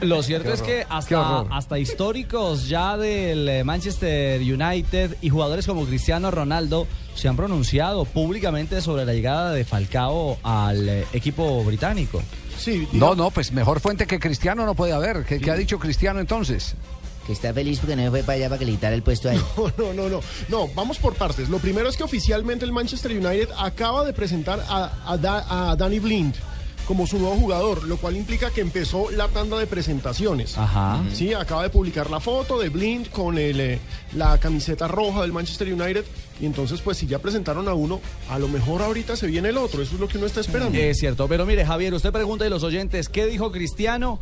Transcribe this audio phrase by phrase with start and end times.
[0.00, 5.84] Lo cierto es que hasta, hasta históricos ya del eh, Manchester United y jugadores como
[5.86, 12.22] Cristiano Ronaldo se han pronunciado públicamente sobre la llegada de Falcao al eh, equipo británico.
[12.58, 15.24] Sí, No, no, pues mejor fuente que Cristiano no puede haber.
[15.24, 16.74] ¿Qué, qué ha dicho Cristiano entonces?
[17.26, 19.34] Que está feliz porque no fue para allá para que le quitara el puesto a
[19.34, 19.40] él.
[19.78, 20.68] No, no, no, no.
[20.74, 21.48] vamos por partes.
[21.48, 25.76] Lo primero es que oficialmente el Manchester United acaba de presentar a, a Da- a
[25.76, 26.34] Danny Blind
[26.88, 30.56] como su nuevo jugador, lo cual implica que empezó la tanda de presentaciones.
[30.58, 31.04] Ajá.
[31.12, 33.78] Sí, acaba de publicar la foto de Blind con el, eh,
[34.16, 36.04] la camiseta roja del Manchester United.
[36.40, 38.00] Y entonces, pues si ya presentaron a uno,
[38.30, 39.82] a lo mejor ahorita se viene el otro.
[39.82, 40.76] Eso es lo que uno está esperando.
[40.78, 44.18] Es cierto, pero mire Javier, usted pregunta y los oyentes, ¿qué dijo Cristiano?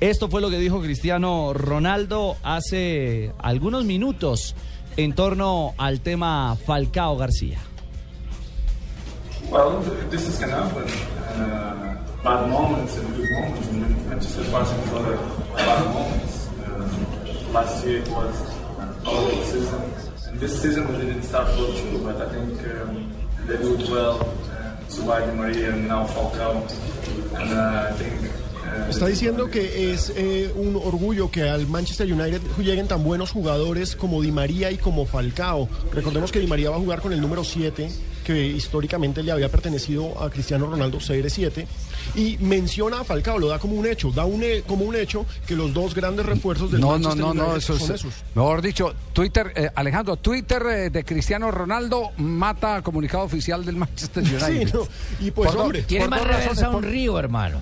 [0.00, 4.54] Esto fue lo que dijo Cristiano Ronaldo hace algunos minutos
[4.96, 7.58] en torno al tema Falcao García.
[9.50, 10.84] Well, th- this is gonna happen.
[11.38, 11.95] Uh,
[12.26, 15.02] bad moments and good moments, and Manchester passing for
[15.54, 16.48] bad moments.
[16.58, 18.36] Uh, last year it was
[18.80, 19.82] a good season.
[20.26, 23.12] And this season we didn't start well too, but I think um,
[23.46, 24.18] they do it well.
[24.50, 26.50] Uh, Maria and now Falcao,
[27.38, 28.18] and uh, I think.
[28.22, 33.30] uh, Está diciendo que es eh, un orgullo que al Manchester United lleguen tan buenos
[33.30, 35.68] jugadores como Di María y como Falcao.
[35.92, 37.88] Recordemos que Di María va a jugar con el número 7,
[38.26, 41.64] que históricamente le había pertenecido a Cristiano Ronaldo, CR7,
[42.16, 45.54] y menciona a Falcao, lo da como un hecho, da un, como un hecho que
[45.54, 48.00] los dos grandes refuerzos del No, no, Manchester no, no, United eso son es.
[48.00, 48.14] esos.
[48.34, 54.24] Mejor dicho, Twitter, eh, Alejandro, Twitter eh, de Cristiano Ronaldo mata comunicado oficial del Manchester
[54.24, 54.66] United.
[54.68, 54.88] Sí, no,
[55.20, 57.60] y pues Por hombre, Tiene por más razones, reversa un por- río, hermano.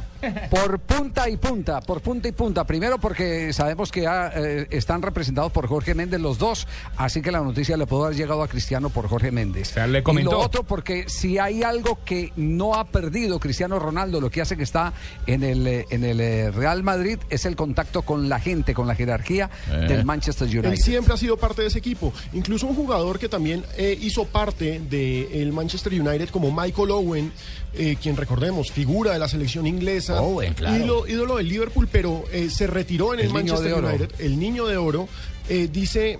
[0.49, 2.65] Por punta y punta, por punta y punta.
[2.65, 7.31] Primero porque sabemos que ya, eh, están representados por Jorge Méndez los dos, así que
[7.31, 9.69] la noticia le pudo haber llegado a Cristiano por Jorge Méndez.
[9.75, 10.31] sea, le Y comentó.
[10.63, 14.93] Porque si hay algo que no ha perdido Cristiano Ronaldo, lo que hace que está
[15.27, 18.87] en el, eh, en el eh, Real Madrid es el contacto con la gente, con
[18.87, 19.51] la jerarquía
[19.89, 20.73] del Manchester United.
[20.73, 22.13] Él siempre ha sido parte de ese equipo.
[22.33, 27.33] Incluso un jugador que también eh, hizo parte del Manchester United, como Michael Owen,
[27.77, 30.77] eh, quien recordemos, figura de la selección inglesa, Owen, claro.
[30.77, 33.75] ídolo, ídolo del Liverpool, pero eh, se retiró en el, Manchester.
[33.75, 35.09] United, el niño de oro,
[35.49, 36.19] eh, dice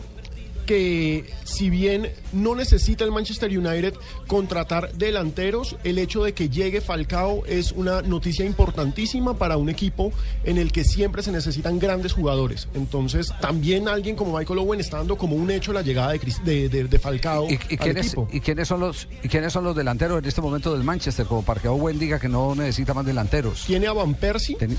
[0.65, 3.95] que si bien no necesita el Manchester United
[4.27, 10.13] contratar delanteros, el hecho de que llegue Falcao es una noticia importantísima para un equipo
[10.45, 12.69] en el que siempre se necesitan grandes jugadores.
[12.75, 16.69] Entonces, también alguien como Michael Owen está dando como un hecho la llegada de, de,
[16.69, 18.29] de- de Falcao ¿Y, y al quiénes, equipo.
[18.33, 21.27] y quiénes son los y quiénes son los delanteros en este momento del Manchester?
[21.27, 23.65] Como para que Owen diga que no necesita más delanteros.
[23.67, 24.77] Tiene a Van Persie Ten-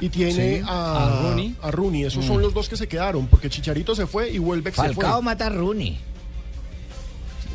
[0.00, 0.62] y tiene Sí.
[0.66, 1.56] a, A Rooney.
[1.62, 2.04] a Rooney.
[2.04, 5.19] Esos son los dos que se quedaron, porque Chicharito se fue y Welbeck se Falcao
[5.20, 5.24] fue.
[5.24, 5.98] mata a Rooney.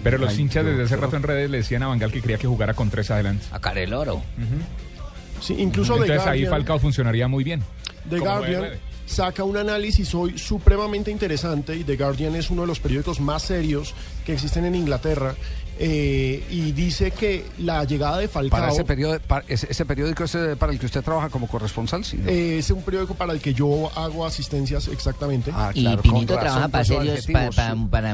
[0.03, 2.37] Pero los Ay, hinchas desde hace rato en redes le decían a Bangal que quería
[2.37, 3.45] que jugara con tres adelante.
[3.51, 4.21] A Careloro.
[5.41, 7.61] Sí, incluso de Entonces ahí Guardian- Falcao funcionaría muy bien.
[8.09, 8.77] The Como Guardian RD.
[9.05, 13.43] Saca un análisis hoy supremamente interesante y The Guardian es uno de los periódicos más
[13.43, 13.93] serios
[14.25, 15.35] que existen en Inglaterra
[15.77, 20.23] eh, y dice que la llegada de Falcao Para ese, periodo, para ese, ese periódico
[20.23, 22.15] es eh, para el que usted trabaja como corresponsal, ¿sí?
[22.17, 22.29] no?
[22.29, 25.51] eh, es un periódico para el que yo hago asistencias exactamente.
[25.53, 27.27] Ah, Y claro, Pinito con razón, trabaja para con serios,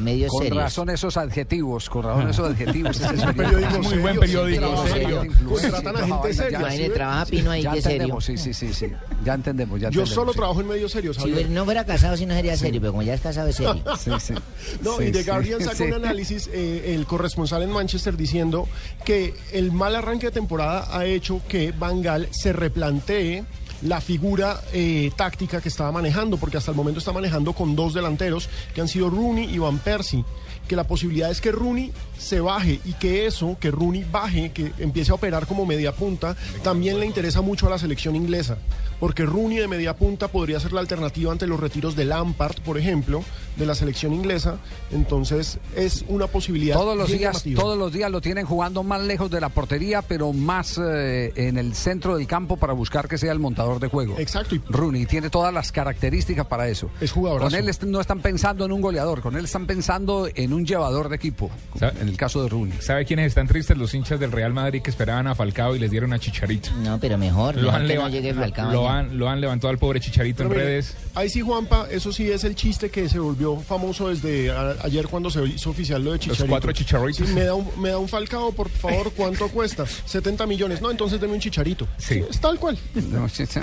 [0.01, 0.57] medios Con serios.
[0.63, 2.95] razón esos adjetivos, con razón esos adjetivos.
[2.99, 3.37] Ese Es un periódico.
[3.37, 5.27] periódico Muy serio, buen sí, periódico, serio.
[5.47, 6.93] Contratan a gente seria.
[6.95, 7.95] trabaja Pino ahí Ya de serio.
[7.97, 8.87] entendemos, sí, sí, sí, sí.
[9.23, 10.37] Ya entendemos, ya Yo entendemos, solo sí.
[10.39, 11.49] trabajo en medios Si Javier.
[11.49, 13.81] no fuera casado, sí no sería serio, pero como ya es casado, es serio.
[13.99, 14.33] Sí, sí.
[14.81, 15.83] No, Sí, y The sí, Guardian saca sí.
[15.83, 18.67] un análisis, eh, el corresponsal en Manchester diciendo
[19.05, 23.43] que el mal arranque de temporada ha hecho que Van Gaal se replantee
[23.83, 27.93] la figura eh, táctica que estaba manejando, porque hasta el momento está manejando con dos
[27.93, 30.23] delanteros que han sido Rooney y Van Persie.
[30.67, 34.71] Que la posibilidad es que Rooney se baje y que eso, que Rooney baje, que
[34.77, 38.57] empiece a operar como media punta, también le interesa mucho a la selección inglesa.
[38.99, 42.77] Porque Rooney de media punta podría ser la alternativa ante los retiros de Lampard, por
[42.77, 43.23] ejemplo,
[43.55, 44.57] de la selección inglesa.
[44.91, 46.75] Entonces es una posibilidad.
[46.75, 47.61] Todos los días, llamativa.
[47.61, 51.57] todos los días lo tienen jugando más lejos de la portería, pero más eh, en
[51.57, 54.15] el centro del campo para buscar que sea el montador de juego.
[54.19, 56.89] Exacto, y- Rooney tiene todas las características para eso.
[56.99, 57.49] Es jugadorazo.
[57.49, 60.65] Con él est- no están pensando en un goleador, con él están pensando en un
[60.65, 61.49] llevador de equipo.
[61.79, 62.01] ¿Sabe?
[62.01, 62.77] En el caso de Rooney.
[62.81, 63.77] ¿Sabe quiénes están tristes?
[63.77, 66.69] Los hinchas del Real Madrid que esperaban a Falcao y les dieron a Chicharito.
[66.83, 68.71] No, pero mejor, Lo mejor han, no llegue lo- Falcao.
[68.71, 68.99] lo allá.
[68.99, 70.95] han, lo han levantado al pobre Chicharito Pero en mire, redes.
[71.15, 75.07] Ahí sí, Juanpa, eso sí es el chiste que se volvió famoso desde a- ayer
[75.07, 76.47] cuando se hizo oficial lo de Chicharito.
[76.47, 77.27] cuatro Chicharitos.
[77.27, 79.85] Sí, me, da un, me da un falcao, por favor, ¿cuánto cuesta?
[79.85, 80.81] 70 millones.
[80.81, 81.87] No, entonces deme un chicharito.
[81.97, 82.23] Sí.
[82.29, 82.77] es tal cual.
[83.11, 83.59] No, sí, sí,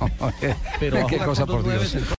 [0.00, 1.94] no, eh, Pero qué cosa por Dios.